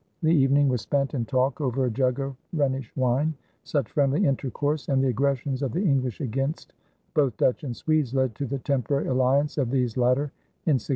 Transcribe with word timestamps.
The 0.23 0.31
evening 0.33 0.67
was 0.67 0.81
spent 0.81 1.13
in 1.13 1.25
talk 1.25 1.61
over 1.61 1.85
a 1.85 1.91
jug 1.91 2.19
of 2.19 2.35
Rhenish 2.55 2.91
wine. 2.95 3.35
Such 3.63 3.91
friendly 3.91 4.25
intercourse 4.25 4.89
and 4.89 4.99
the 5.03 5.09
aggressions 5.09 5.61
of 5.61 5.73
the 5.73 5.83
English 5.83 6.21
against 6.21 6.73
both 7.13 7.37
Dutch 7.37 7.63
and 7.63 7.75
Swedes 7.75 8.11
led 8.11 8.33
to 8.33 8.47
the 8.47 8.57
temporary 8.57 9.05
alliance 9.09 9.59
of 9.59 9.69
these 9.69 9.97
latter 9.97 10.33
in 10.65 10.81
1651. 10.81 10.87